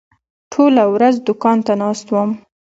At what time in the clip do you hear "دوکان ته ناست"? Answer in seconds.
1.27-2.07